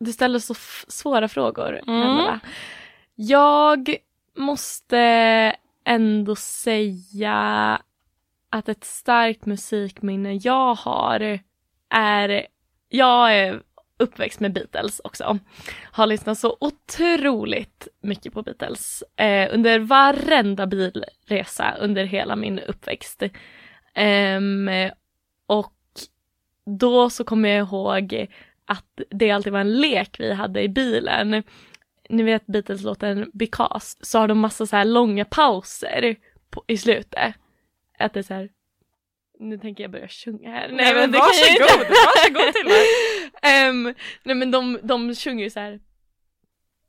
Du 0.00 0.12
ställer 0.12 0.38
så 0.38 0.54
svåra 0.88 1.28
frågor, 1.28 1.80
Mm. 1.86 2.38
Jag 3.14 3.96
måste 4.36 4.98
ändå 5.84 6.36
säga 6.36 7.82
att 8.50 8.68
ett 8.68 8.84
starkt 8.84 9.46
musikminne 9.46 10.34
jag 10.34 10.74
har 10.74 11.38
är, 11.88 12.46
jag 12.88 13.36
är 13.36 13.62
uppväxt 14.00 14.40
med 14.40 14.52
Beatles 14.52 15.00
också. 15.04 15.38
Har 15.92 16.06
lyssnat 16.06 16.38
så 16.38 16.56
otroligt 16.60 17.88
mycket 18.00 18.32
på 18.32 18.42
Beatles 18.42 19.04
eh, 19.16 19.54
under 19.54 19.78
varenda 19.78 20.66
bilresa 20.66 21.74
under 21.80 22.04
hela 22.04 22.36
min 22.36 22.58
uppväxt. 22.58 23.22
Eh, 23.94 24.40
och 25.46 25.74
då 26.66 27.10
så 27.10 27.24
kommer 27.24 27.48
jag 27.48 27.58
ihåg 27.58 28.26
att 28.64 29.00
det 29.10 29.30
alltid 29.30 29.52
var 29.52 29.60
en 29.60 29.80
lek 29.80 30.20
vi 30.20 30.32
hade 30.32 30.62
i 30.62 30.68
bilen. 30.68 31.42
Ni 32.10 32.22
vet 32.22 32.46
Beatles-låten 32.46 33.30
Because, 33.34 33.96
så 34.00 34.18
har 34.18 34.28
de 34.28 34.38
massa 34.38 34.66
så 34.66 34.76
här 34.76 34.84
långa 34.84 35.24
pauser 35.24 36.16
på, 36.50 36.64
i 36.66 36.76
slutet. 36.76 37.34
Att 37.98 38.14
det 38.14 38.20
är 38.20 38.22
så 38.22 38.34
här, 38.34 38.48
nu 39.38 39.58
tänker 39.58 39.84
jag 39.84 39.90
börja 39.90 40.08
sjunga 40.08 40.50
här. 40.50 40.68
Nej 40.68 40.94
men 40.94 41.12
det 41.12 41.18
kan 41.18 41.28
jag 41.40 41.50
inte. 41.50 41.62
varsågod, 41.62 41.96
varsågod 42.06 42.54
till. 42.54 42.72
Ehm, 43.50 43.94
nej 44.22 44.34
men 44.34 44.50
de, 44.50 44.78
de 44.82 45.14
sjunger 45.14 45.44
ju 45.44 45.50
så 45.50 45.60
här. 45.60 45.80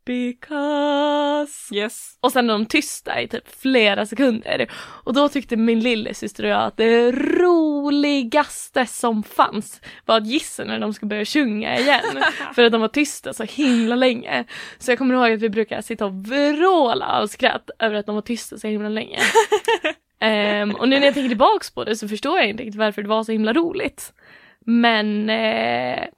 Because 0.06 1.76
Yes. 1.76 2.18
och 2.22 2.32
sen 2.32 2.50
är 2.50 2.54
de 2.54 2.66
tysta 2.66 3.22
i 3.22 3.28
typ 3.28 3.62
flera 3.62 4.06
sekunder. 4.06 4.72
Och 5.04 5.14
då 5.14 5.30
tyckte 5.30 5.58
min 5.58 5.80
lillasyster 5.80 6.44
och 6.44 6.50
jag 6.50 6.62
att 6.64 6.78
det 6.78 7.12
roligaste 7.12 8.86
som 8.86 9.24
fanns 9.24 9.82
var 10.06 10.18
att 10.18 10.28
gissa 10.28 10.64
när 10.64 10.80
de 10.80 10.94
ska 10.94 11.06
börja 11.06 11.26
sjunga 11.26 11.80
igen. 11.80 12.24
för 12.56 12.64
att 12.64 12.72
de 12.72 12.82
var 12.82 12.88
tysta 12.88 13.34
så 13.34 13.44
himla 13.44 13.96
länge. 13.96 14.46
Så 14.80 14.92
jag 14.92 14.98
kommer 14.98 15.16
ihåg 15.16 15.32
att 15.32 15.42
vi 15.42 15.50
brukar 15.50 15.82
sitta 15.82 16.06
och 16.06 16.14
vråla 16.14 17.06
av 17.22 17.28
skratt 17.28 17.70
över 17.80 17.96
att 17.96 18.06
de 18.06 18.16
var 18.16 18.22
tysta 18.22 18.58
så 18.58 18.68
himla 18.68 18.90
länge. 18.90 19.20
Ehm, 20.24 20.72
och 20.76 20.90
nu 20.90 21.00
när 21.00 21.06
jag 21.06 21.14
tänker 21.14 21.30
tillbaks 21.30 21.72
på 21.72 21.84
det 21.84 21.96
så 21.96 22.08
förstår 22.08 22.38
jag 22.38 22.50
inte 22.50 22.64
riktigt 22.64 22.80
varför 22.80 23.02
det 23.02 23.08
var 23.10 23.24
så 23.24 23.32
himla 23.32 23.54
roligt. 23.54 24.14
Men 24.66 25.30
eh, 25.30 25.36
det, 25.36 26.10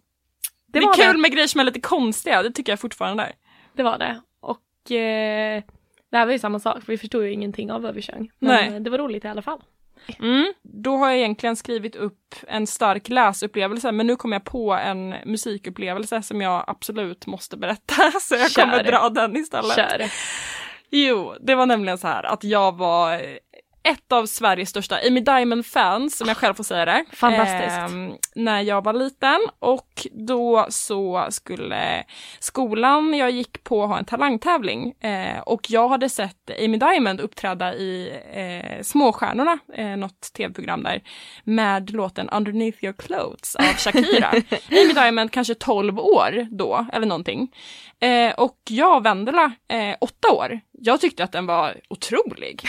Det, 0.67 0.79
var 0.79 0.89
är 0.99 1.03
kul 1.03 1.13
det. 1.13 1.19
med 1.19 1.31
grejer 1.31 1.47
som 1.47 1.59
är 1.61 1.65
lite 1.65 1.79
konstiga, 1.81 2.43
det 2.43 2.51
tycker 2.51 2.71
jag 2.71 2.79
fortfarande. 2.79 3.31
Det 3.73 3.83
var 3.83 3.97
det. 3.97 4.21
Och 4.39 4.91
eh, 4.91 5.63
det 6.11 6.17
här 6.17 6.25
var 6.25 6.33
ju 6.33 6.39
samma 6.39 6.59
sak, 6.59 6.83
för 6.83 6.91
vi 6.91 6.97
förstod 6.97 7.23
ju 7.23 7.31
ingenting 7.31 7.71
av 7.71 7.81
vad 7.81 7.95
vi 7.95 8.01
sjöng. 8.01 8.31
Men 8.39 8.49
Nej. 8.51 8.67
eh, 8.67 8.81
det 8.81 8.89
var 8.89 8.97
roligt 8.97 9.25
i 9.25 9.27
alla 9.27 9.41
fall. 9.41 9.61
Mm. 10.19 10.53
Då 10.61 10.97
har 10.97 11.09
jag 11.09 11.17
egentligen 11.17 11.55
skrivit 11.55 11.95
upp 11.95 12.35
en 12.47 12.67
stark 12.67 13.09
läsupplevelse 13.09 13.91
men 13.91 14.07
nu 14.07 14.15
kommer 14.15 14.35
jag 14.35 14.43
på 14.43 14.73
en 14.73 15.15
musikupplevelse 15.25 16.21
som 16.21 16.41
jag 16.41 16.63
absolut 16.67 17.25
måste 17.25 17.57
berätta 17.57 18.11
så 18.21 18.35
jag 18.35 18.51
Kör. 18.51 18.61
kommer 18.61 18.83
dra 18.83 19.09
den 19.09 19.35
istället. 19.35 19.75
Kör! 19.75 20.11
Jo, 20.89 21.35
det 21.39 21.55
var 21.55 21.65
nämligen 21.65 21.97
så 21.97 22.07
här 22.07 22.23
att 22.23 22.43
jag 22.43 22.77
var 22.77 23.21
ett 23.83 24.11
av 24.11 24.25
Sveriges 24.25 24.69
största 24.69 24.99
Amy 25.07 25.19
Diamond-fans, 25.19 26.17
som 26.17 26.27
jag 26.27 26.37
själv 26.37 26.53
får 26.53 26.63
säga 26.63 26.85
det. 26.85 27.05
Fantastiskt. 27.13 27.77
ehm, 27.77 28.13
när 28.35 28.61
jag 28.61 28.83
var 28.83 28.93
liten 28.93 29.39
och 29.59 30.07
då 30.11 30.65
så 30.69 31.27
skulle 31.29 32.03
skolan 32.39 33.13
jag 33.13 33.31
gick 33.31 33.63
på 33.63 33.87
ha 33.87 33.97
en 33.97 34.05
talangtävling 34.05 34.93
eh, 34.99 35.39
och 35.39 35.71
jag 35.71 35.89
hade 35.89 36.09
sett 36.09 36.51
Amy 36.63 36.77
Diamond 36.77 37.19
uppträda 37.19 37.75
i 37.75 38.19
eh, 38.33 38.81
Småstjärnorna, 38.83 39.59
eh, 39.73 39.97
något 39.97 40.33
tv-program 40.33 40.83
där, 40.83 41.01
med 41.43 41.91
låten 41.91 42.29
Underneath 42.29 42.83
your 42.83 42.93
clothes 42.93 43.55
av 43.55 43.63
Shakira. 43.63 44.27
Amy 44.71 44.93
Diamond 44.93 45.31
kanske 45.31 45.55
12 45.55 45.99
år 45.99 46.47
då, 46.51 46.85
eller 46.93 47.07
någonting. 47.07 47.51
Eh, 47.99 48.33
och 48.33 48.57
jag 48.69 49.03
Vendela, 49.03 49.51
eh, 49.67 49.95
åtta 50.01 50.31
år, 50.31 50.59
jag 50.85 51.01
tyckte 51.01 51.23
att 51.23 51.31
den 51.31 51.45
var 51.45 51.75
otrolig. 51.89 52.61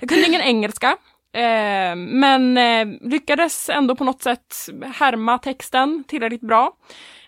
Jag 0.00 0.08
kunde 0.08 0.26
ingen 0.26 0.40
engelska, 0.40 0.96
eh, 1.34 1.96
men 1.96 2.56
eh, 2.58 2.86
lyckades 3.00 3.68
ändå 3.68 3.96
på 3.96 4.04
något 4.04 4.22
sätt 4.22 4.54
härma 4.94 5.38
texten 5.38 6.04
tillräckligt 6.08 6.40
bra. 6.40 6.72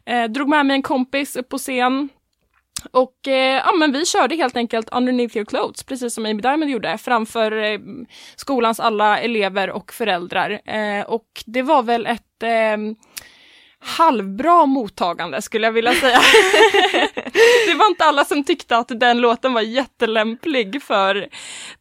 Eh, 0.07 0.25
drog 0.25 0.49
med 0.49 0.67
mig 0.67 0.75
en 0.75 0.83
kompis 0.83 1.37
upp 1.37 1.49
på 1.49 1.59
scen 1.59 2.09
och 2.93 3.29
eh, 3.29 3.63
ja, 3.67 3.73
men 3.79 3.93
vi 3.93 4.07
körde 4.07 4.37
helt 4.37 4.57
enkelt 4.57 4.89
Underneath 4.93 5.37
your 5.37 5.47
clothes, 5.47 5.83
precis 5.83 6.15
som 6.15 6.27
Amy 6.27 6.43
Diamond 6.43 6.71
gjorde, 6.71 6.99
framför 6.99 7.53
eh, 7.53 7.79
skolans 8.37 8.81
alla 8.81 9.21
elever 9.21 9.71
och 9.71 9.93
föräldrar. 9.93 10.61
Eh, 10.65 11.05
och 11.07 11.27
det 11.47 11.63
var 11.63 11.83
väl 11.83 12.07
ett 12.07 12.43
eh, 12.43 12.77
halvbra 13.79 14.67
mottagande 14.67 15.43
skulle 15.43 15.67
jag 15.67 15.73
vilja 15.73 15.93
säga. 15.93 16.21
inte 17.97 18.05
alla 18.05 18.25
som 18.25 18.45
tyckte 18.45 18.77
att 18.77 18.89
den 19.01 19.19
låten 19.21 19.53
var 19.53 19.61
jättelämplig 19.61 20.83
för 20.83 21.29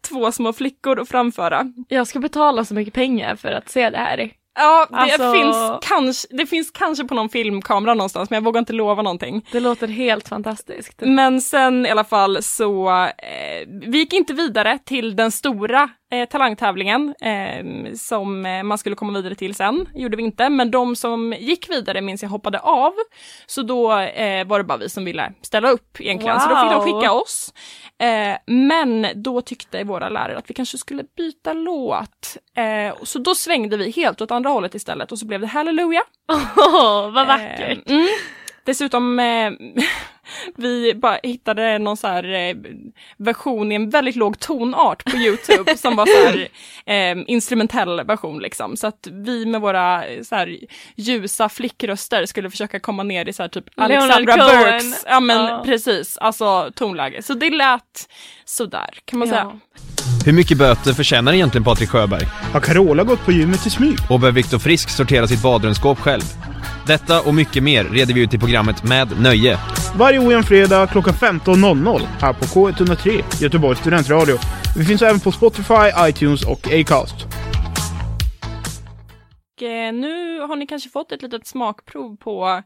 två 0.10 0.32
små 0.32 0.54
flickor 0.54 1.00
att 1.00 1.10
framföra. 1.10 1.64
Jag 1.88 2.08
ska 2.08 2.20
betala 2.20 2.66
så 2.66 2.74
mycket 2.74 2.94
pengar 2.94 3.36
för 3.36 3.52
att 3.52 3.70
se 3.70 3.90
det 3.90 3.98
här. 3.98 4.32
Ja, 4.58 4.88
det, 4.90 4.96
Alltså- 4.98 5.32
finns 5.34 5.56
kanske, 5.90 6.28
det 6.32 6.46
finns 6.46 6.72
kanske 6.72 7.04
på 7.04 7.14
någon 7.16 7.30
filmkamera 7.30 7.94
någonstans 7.94 8.30
men 8.30 8.38
jag 8.38 8.44
vågar 8.44 8.60
inte 8.60 8.74
lova 8.74 9.02
någonting. 9.02 9.46
Det 9.52 9.60
låter 9.60 9.88
helt 9.88 10.28
fantastiskt. 10.28 11.02
Men 11.02 11.42
sen 11.42 11.86
i 11.86 11.90
alla 11.90 12.04
fall 12.04 12.44
så, 12.44 12.90
eh, 13.04 13.68
vi 13.68 13.98
gick 13.98 14.14
inte 14.14 14.34
vidare 14.34 14.80
till 14.86 15.16
den 15.16 15.32
stora 15.32 15.90
eh, 16.12 16.26
talangtävlingen 16.30 17.16
eh, 17.22 17.94
som 17.96 18.46
eh, 18.46 18.64
man 18.64 18.78
skulle 18.78 18.96
komma 18.96 19.14
vidare 19.14 19.36
till 19.36 19.56
sen, 19.56 19.90
gjorde 19.96 20.18
vi 20.18 20.24
inte. 20.24 20.50
Men 20.50 20.72
de 20.72 20.96
som 20.96 21.34
gick 21.40 21.70
vidare 21.70 22.02
minns 22.02 22.22
jag 22.24 22.30
hoppade 22.30 22.60
av. 22.60 22.94
Så 23.46 23.62
då 23.62 23.92
eh, 24.00 24.48
var 24.48 24.58
det 24.58 24.64
bara 24.64 24.78
vi 24.78 24.90
som 24.90 25.06
ville 25.06 25.34
ställa 25.42 25.70
upp 25.70 26.02
egentligen, 26.02 26.40
så 26.40 26.50
då 26.50 26.56
fick 26.56 26.70
de 26.70 26.76
Wow. 26.76 26.84
skicka 27.02 27.12
oss. 27.12 27.54
Eh, 28.02 28.38
men 28.54 29.08
då 29.16 29.42
tyckte 29.42 29.84
våra 29.84 30.10
lärare 30.10 30.38
att 30.38 30.50
vi 30.50 30.54
kanske 30.54 30.78
skulle 30.78 31.04
byta 31.18 31.54
låt. 31.54 32.38
Eh, 32.58 32.96
så 33.04 33.20
då 33.20 33.36
svängde 33.36 33.78
vi 33.78 33.92
helt 33.92 34.22
åt 34.22 34.32
andra 34.32 34.50
hållet 34.50 34.76
istället 34.76 35.12
och 35.12 35.20
så 35.20 35.26
blev 35.26 35.42
det 35.42 35.48
Halleluja. 35.48 36.02
Åh, 36.58 37.12
vad 37.12 37.28
vackert! 37.28 37.90
Mm. 37.90 38.08
Dessutom, 38.66 39.20
vi 40.56 40.94
bara 40.96 41.20
hittade 41.24 41.80
någon 41.80 41.98
så 41.98 42.08
här 42.08 42.34
eh, 42.34 42.56
version 43.18 43.72
i 43.72 43.76
en 43.76 43.90
väldigt 43.90 44.16
låg 44.16 44.40
tonart 44.40 45.04
på 45.04 45.18
Youtube 45.18 45.78
som 45.78 45.96
var 45.96 46.06
så 46.06 46.26
här 46.26 46.48
eh, 46.86 47.24
instrumentell 47.28 48.04
version 48.04 48.40
liksom. 48.40 48.78
Så 48.78 48.88
att 48.88 49.08
vi 49.12 49.46
med 49.46 49.62
våra 49.62 50.06
eh, 50.06 50.22
så 50.22 50.36
här 50.36 50.58
ljusa 50.96 51.50
flickröster 51.50 52.26
skulle 52.26 52.50
försöka 52.50 52.80
komma 52.80 53.04
ner 53.04 53.30
i 53.30 53.34
så 53.34 53.44
här 53.44 53.50
typ 53.50 53.66
Alexandra 53.76 54.38
Burks, 54.38 55.06
ja 55.08 55.20
men 55.20 55.46
ja. 55.46 55.62
precis, 55.66 56.18
alltså 56.18 56.72
tonläge. 56.76 57.22
Så 57.22 57.34
det 57.34 57.50
lät 57.50 58.10
sådär 58.46 58.90
kan 59.06 59.20
man 59.20 59.28
ja. 59.28 59.34
säga. 59.34 59.60
Hur 60.26 60.34
mycket 60.34 60.58
böter 60.58 60.94
förtjänar 60.94 61.34
egentligen 61.34 61.64
Patrik 61.64 61.90
Sjöberg? 61.90 62.26
Har 62.54 62.60
Carola 62.60 63.04
gått 63.04 63.26
på 63.26 63.32
gymmet 63.32 63.68
i 63.68 63.70
smyg? 63.70 63.98
Och 64.10 64.20
bör 64.20 64.32
Viktor 64.32 64.60
Frisk 64.60 64.90
sortera 64.90 65.28
sitt 65.28 65.42
badrumsskåp 65.42 66.00
själv? 66.00 66.22
Detta 66.88 67.22
och 67.22 67.34
mycket 67.34 67.64
mer 67.64 67.84
reder 67.84 68.14
vi 68.14 68.22
ut 68.22 68.34
i 68.34 68.38
programmet 68.38 68.84
Med 68.84 69.22
Nöje. 69.22 69.60
Varje 69.98 70.20
ojämn 70.20 70.44
fredag 70.44 70.88
klockan 70.88 71.14
15.00 71.14 72.00
här 72.22 72.34
på 72.34 72.46
K103, 72.46 73.24
Göteborgs 73.42 73.80
studentradio. 73.80 74.36
Vi 74.78 74.86
finns 74.86 75.02
även 75.02 75.20
på 75.20 75.32
Spotify, 75.32 75.92
iTunes 76.00 76.46
och 76.46 76.68
Acast. 76.74 77.16
Och, 79.56 79.64
eh, 79.64 79.94
nu 79.94 80.40
har 80.40 80.56
ni 80.56 80.68
kanske 80.68 80.90
fått 80.90 81.12
ett 81.12 81.22
litet 81.22 81.48
smakprov 81.48 82.18
på 82.18 82.62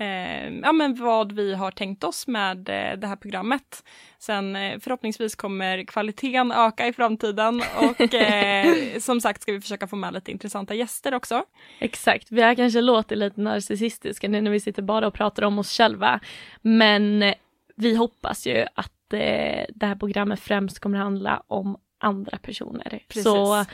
eh, 0.00 0.54
ja, 0.62 0.72
men 0.72 0.94
vad 0.94 1.32
vi 1.32 1.54
har 1.54 1.70
tänkt 1.70 2.04
oss 2.04 2.26
med 2.26 2.68
eh, 2.68 2.98
det 2.98 3.06
här 3.06 3.16
programmet. 3.16 3.84
Sen 4.18 4.56
eh, 4.56 4.78
förhoppningsvis 4.78 5.34
kommer 5.34 5.84
kvaliteten 5.84 6.52
öka 6.52 6.86
i 6.86 6.92
framtiden 6.92 7.62
och 7.76 8.14
eh, 8.14 8.98
som 8.98 9.20
sagt 9.20 9.42
ska 9.42 9.52
vi 9.52 9.60
försöka 9.60 9.86
få 9.86 9.96
med 9.96 10.14
lite 10.14 10.30
intressanta 10.30 10.74
gäster 10.74 11.14
också. 11.14 11.44
Exakt, 11.78 12.26
vi 12.30 12.42
har 12.42 12.54
kanske 12.54 12.80
låtit 12.80 13.18
lite 13.18 13.40
narcissistiska 13.40 14.28
nu 14.28 14.40
när 14.40 14.50
vi 14.50 14.60
sitter 14.60 14.82
bara 14.82 15.06
och 15.06 15.14
pratar 15.14 15.42
om 15.42 15.58
oss 15.58 15.76
själva. 15.76 16.20
Men 16.62 17.34
vi 17.76 17.96
hoppas 17.96 18.46
ju 18.46 18.66
att 18.74 19.12
eh, 19.12 19.64
det 19.74 19.86
här 19.86 19.94
programmet 19.94 20.40
främst 20.40 20.78
kommer 20.78 20.98
handla 20.98 21.42
om 21.46 21.76
andra 21.98 22.38
personer. 22.38 23.02
Precis. 23.08 23.22
Så 23.22 23.64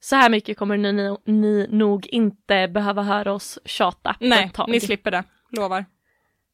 så 0.00 0.16
här 0.16 0.30
mycket 0.30 0.58
kommer 0.58 0.76
ni, 0.76 1.16
ni 1.24 1.66
nog 1.70 2.06
inte 2.06 2.68
behöva 2.68 3.02
höra 3.02 3.32
oss 3.32 3.58
tjata. 3.64 4.16
Nej, 4.20 4.50
ni 4.68 4.80
slipper 4.80 5.10
det. 5.10 5.24
Lovar. 5.50 5.84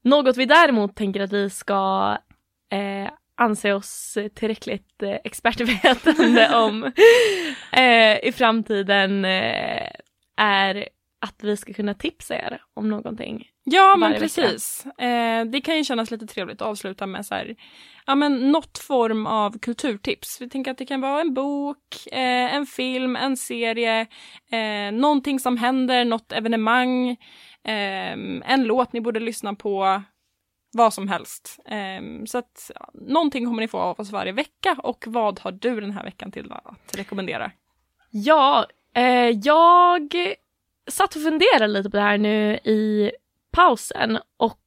Något 0.05 0.37
vi 0.37 0.45
däremot 0.45 0.97
tänker 0.97 1.21
att 1.21 1.33
vi 1.33 1.51
ska 1.51 2.17
eh, 2.73 3.11
anse 3.35 3.73
oss 3.73 4.19
tillräckligt 4.35 5.03
eh, 5.03 5.17
expertvetande 5.25 6.57
om 6.57 6.93
eh, 7.73 8.25
i 8.25 8.33
framtiden 8.35 9.25
eh, 9.25 9.91
är 10.37 10.89
att 11.19 11.43
vi 11.43 11.57
ska 11.57 11.73
kunna 11.73 11.95
tipsa 11.95 12.35
er 12.35 12.63
om 12.75 12.89
någonting. 12.89 13.49
Ja 13.69 13.97
men 13.97 14.13
precis. 14.13 14.87
Eh, 14.87 15.45
det 15.45 15.61
kan 15.61 15.77
ju 15.77 15.85
kännas 15.85 16.11
lite 16.11 16.27
trevligt 16.27 16.63
att 16.63 16.69
avsluta 16.69 17.07
med 17.07 17.27
så 17.27 17.35
här, 17.35 17.57
ja 18.07 18.15
men 18.15 18.53
något 18.53 18.79
form 18.79 19.27
av 19.27 19.59
kulturtips. 19.59 20.41
Vi 20.41 20.49
tänker 20.49 20.71
att 20.71 20.79
det 20.79 20.87
kan 20.87 21.01
vara 21.01 21.21
en 21.21 21.35
bok, 21.35 22.07
eh, 22.13 22.55
en 22.55 22.67
film, 22.67 23.17
en 23.17 23.37
serie, 23.37 24.07
eh, 24.51 24.93
någonting 24.93 25.41
som 25.41 25.57
händer, 25.57 26.05
något 26.05 26.33
evenemang, 26.33 27.17
Um, 27.69 28.43
en 28.47 28.65
låt 28.65 28.93
ni 28.93 29.01
borde 29.01 29.21
lyssna 29.21 29.55
på, 29.55 30.03
vad 30.73 30.95
som 30.95 31.09
helst. 31.09 31.59
Um, 31.99 32.27
så 32.27 32.39
att 32.39 32.71
ja, 32.75 32.91
någonting 32.95 33.47
kommer 33.47 33.61
ni 33.61 33.69
få 33.69 33.79
av 33.79 34.01
oss 34.01 34.11
varje 34.11 34.33
vecka 34.33 34.77
och 34.83 35.05
vad 35.07 35.39
har 35.39 35.53
du 35.53 35.81
den 35.81 35.91
här 35.91 36.05
veckan 36.05 36.33
till 36.33 36.53
att 36.53 36.97
rekommendera? 36.97 37.51
Ja, 38.11 38.67
eh, 38.95 39.31
jag 39.31 40.15
satt 40.91 41.17
och 41.17 41.23
funderade 41.23 41.67
lite 41.67 41.91
på 41.91 41.97
det 41.97 42.03
här 42.03 42.19
nu 42.19 42.55
i 42.55 43.13
pausen 43.57 44.19
och 44.37 44.61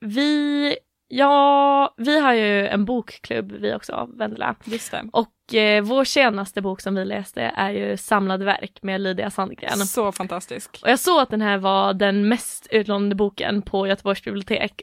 vi 0.00 0.76
Ja, 1.10 1.94
vi 1.96 2.20
har 2.20 2.34
ju 2.34 2.66
en 2.66 2.84
bokklubb 2.84 3.52
vi 3.52 3.74
också, 3.74 4.10
Vendela. 4.14 4.56
Just 4.64 4.90
det. 4.90 5.04
Och 5.12 5.54
eh, 5.54 5.82
vår 5.82 6.04
senaste 6.04 6.62
bok 6.62 6.80
som 6.80 6.94
vi 6.94 7.04
läste 7.04 7.42
är 7.42 7.70
ju 7.70 7.96
Samlade 7.96 8.44
verk 8.44 8.78
med 8.82 9.00
Lydia 9.00 9.30
Sandgren. 9.30 9.76
Så 9.78 10.12
fantastisk. 10.12 10.78
Och 10.82 10.90
jag 10.90 10.98
såg 10.98 11.20
att 11.20 11.30
den 11.30 11.40
här 11.40 11.58
var 11.58 11.94
den 11.94 12.28
mest 12.28 12.68
utlånade 12.70 13.14
boken 13.14 13.62
på 13.62 13.86
Göteborgs 13.86 14.24
bibliotek 14.24 14.82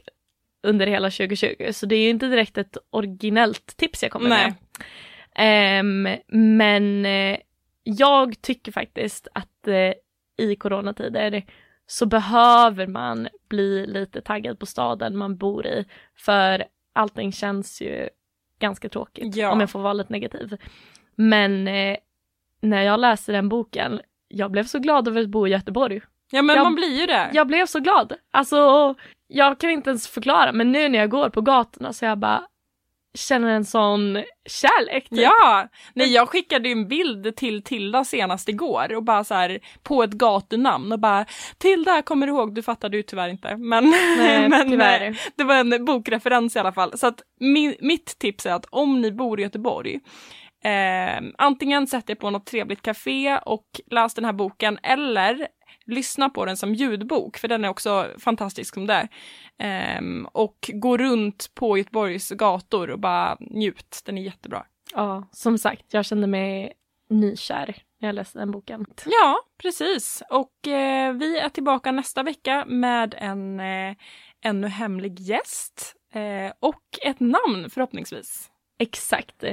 under 0.62 0.86
hela 0.86 1.10
2020, 1.10 1.72
så 1.72 1.86
det 1.86 1.96
är 1.96 2.02
ju 2.02 2.08
inte 2.08 2.26
direkt 2.26 2.58
ett 2.58 2.76
originellt 2.90 3.76
tips 3.76 4.02
jag 4.02 4.12
kommer 4.12 4.28
Nej. 4.28 4.52
med. 4.52 5.80
Um, 5.80 6.16
men 6.60 7.06
eh, 7.06 7.38
jag 7.82 8.42
tycker 8.42 8.72
faktiskt 8.72 9.28
att 9.34 9.68
eh, 9.68 9.92
i 10.38 10.56
coronatider 10.56 11.44
så 11.86 12.06
behöver 12.06 12.86
man 12.86 13.28
bli 13.48 13.86
lite 13.86 14.20
taggad 14.20 14.58
på 14.58 14.66
staden 14.66 15.16
man 15.16 15.36
bor 15.36 15.66
i. 15.66 15.84
För 16.16 16.64
allting 16.92 17.32
känns 17.32 17.82
ju 17.82 18.08
ganska 18.58 18.88
tråkigt 18.88 19.36
ja. 19.36 19.50
om 19.50 19.60
jag 19.60 19.70
får 19.70 19.80
vara 19.80 19.92
lite 19.92 20.12
negativ. 20.12 20.56
Men 21.14 21.68
eh, 21.68 21.96
när 22.60 22.82
jag 22.82 23.00
läste 23.00 23.32
den 23.32 23.48
boken, 23.48 24.00
jag 24.28 24.50
blev 24.50 24.64
så 24.64 24.78
glad 24.78 25.08
över 25.08 25.20
att 25.20 25.28
bo 25.28 25.46
i 25.46 25.50
Göteborg. 25.50 26.00
Ja 26.30 26.42
men 26.42 26.56
jag, 26.56 26.64
man 26.64 26.74
blir 26.74 27.00
ju 27.00 27.06
det. 27.06 27.30
Jag 27.32 27.46
blev 27.46 27.66
så 27.66 27.80
glad. 27.80 28.12
Alltså 28.30 28.94
jag 29.26 29.60
kan 29.60 29.70
inte 29.70 29.90
ens 29.90 30.08
förklara 30.08 30.52
men 30.52 30.72
nu 30.72 30.88
när 30.88 30.98
jag 30.98 31.10
går 31.10 31.28
på 31.28 31.40
gatorna 31.40 31.92
så 31.92 32.04
jag 32.04 32.18
bara 32.18 32.46
känner 33.16 33.48
en 33.48 33.64
sån 33.64 34.22
kärlek. 34.46 35.08
Typ. 35.08 35.18
Ja! 35.18 35.68
Nej 35.94 36.12
jag 36.12 36.28
skickade 36.28 36.68
ju 36.68 36.72
en 36.72 36.88
bild 36.88 37.36
till 37.36 37.62
Tilda 37.62 38.04
senast 38.04 38.48
igår 38.48 38.94
och 38.94 39.02
bara 39.04 39.24
så 39.24 39.34
här 39.34 39.58
på 39.82 40.02
ett 40.02 40.10
gatunamn 40.12 40.92
och 40.92 41.00
bara 41.00 41.26
Tilda 41.58 42.02
kommer 42.02 42.26
du 42.26 42.32
ihåg, 42.32 42.54
du 42.54 42.62
fattade 42.62 42.96
ju 42.96 43.02
tyvärr 43.02 43.28
inte 43.28 43.56
men, 43.56 43.90
Nej, 44.18 44.48
men 44.48 44.70
tyvärr. 44.70 45.18
det 45.36 45.44
var 45.44 45.54
en 45.54 45.84
bokreferens 45.84 46.56
i 46.56 46.58
alla 46.58 46.72
fall. 46.72 46.98
Så 46.98 47.06
att 47.06 47.22
min, 47.40 47.74
mitt 47.80 48.18
tips 48.18 48.46
är 48.46 48.52
att 48.52 48.66
om 48.70 49.00
ni 49.00 49.12
bor 49.12 49.40
i 49.40 49.42
Göteborg 49.42 50.00
Eh, 50.64 51.22
antingen 51.38 51.86
sätt 51.86 52.10
er 52.10 52.14
på 52.14 52.30
något 52.30 52.46
trevligt 52.46 52.82
café 52.82 53.38
och 53.38 53.66
läs 53.90 54.14
den 54.14 54.24
här 54.24 54.32
boken 54.32 54.78
eller 54.82 55.48
lyssna 55.86 56.30
på 56.30 56.44
den 56.44 56.56
som 56.56 56.74
ljudbok, 56.74 57.36
för 57.36 57.48
den 57.48 57.64
är 57.64 57.68
också 57.68 58.10
fantastisk 58.18 58.74
som 58.74 58.86
det 58.86 59.08
är. 59.58 59.98
Um, 59.98 60.28
och 60.32 60.70
gå 60.74 60.96
runt 60.96 61.50
på 61.54 61.78
Göteborgs 61.78 62.30
gator 62.30 62.90
och 62.90 62.98
bara 62.98 63.36
njut, 63.40 64.02
den 64.04 64.18
är 64.18 64.22
jättebra. 64.22 64.66
Ja, 64.94 65.28
som 65.32 65.58
sagt, 65.58 65.84
jag 65.90 66.04
kände 66.04 66.26
mig 66.26 66.72
nykär 67.10 67.76
när 68.00 68.08
jag 68.08 68.14
läste 68.14 68.38
den 68.38 68.50
boken. 68.50 68.86
Ja, 69.06 69.40
precis. 69.58 70.22
Och 70.30 70.68
eh, 70.68 71.12
vi 71.12 71.38
är 71.38 71.48
tillbaka 71.48 71.92
nästa 71.92 72.22
vecka 72.22 72.64
med 72.66 73.14
en 73.18 73.60
eh, 73.60 73.96
ännu 74.44 74.68
hemlig 74.68 75.20
gäst 75.20 75.94
eh, 76.12 76.52
och 76.60 76.82
ett 77.02 77.20
namn 77.20 77.70
förhoppningsvis. 77.70 78.50
Exakt. 78.78 79.44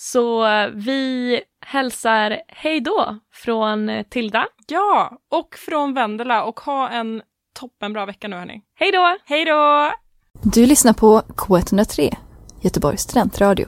Så 0.00 0.46
vi 0.74 1.40
hälsar 1.66 2.40
hej 2.48 2.80
då 2.80 3.18
från 3.32 3.88
eh, 3.88 4.02
Tilda. 4.10 4.46
Ja, 4.66 5.18
och 5.30 5.54
från 5.54 5.94
Vendela 5.94 6.44
och 6.44 6.60
ha 6.60 6.88
en 6.88 7.22
toppenbra 7.60 8.06
vecka 8.06 8.28
nu 8.28 8.36
hörni. 8.36 8.60
Hej 8.78 8.92
då! 8.92 9.16
Hej 9.24 9.44
då! 9.44 9.92
Du 10.42 10.66
lyssnar 10.66 10.92
på 10.92 11.20
K103, 11.20 12.16
Göteborgs 12.60 13.00
studentradio. 13.00 13.66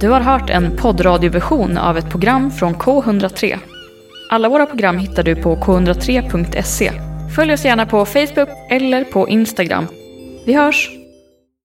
Du 0.00 0.08
har 0.08 0.20
hört 0.20 0.50
en 0.50 0.76
poddradioversion 0.76 1.78
av 1.78 1.98
ett 1.98 2.10
program 2.10 2.50
från 2.50 2.74
K103. 2.74 3.58
Alla 4.30 4.48
våra 4.48 4.66
program 4.66 4.98
hittar 4.98 5.22
du 5.22 5.42
på 5.42 5.56
k103.se. 5.56 6.92
Följ 7.36 7.52
oss 7.52 7.64
gärna 7.64 7.86
på 7.86 8.04
Facebook 8.06 8.48
eller 8.70 9.04
på 9.04 9.28
Instagram. 9.28 9.86
Vi 10.46 10.52
hörs! 10.52 11.01